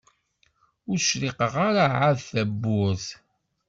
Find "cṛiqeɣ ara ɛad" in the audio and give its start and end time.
1.07-2.17